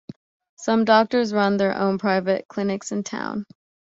[0.55, 3.45] Some doctors run their own private clinics in the town.